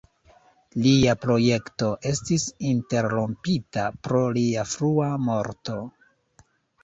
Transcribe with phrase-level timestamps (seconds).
[0.83, 5.77] Lia projekto estis interrompita pro lia frua morto.